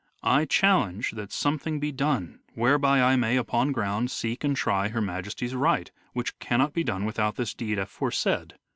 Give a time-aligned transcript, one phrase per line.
[0.23, 4.99] I challenge that something be done whereby I may, upon ground, seek and try Her
[4.99, 8.55] Majesty's right, which cannot be done without this deed afore said.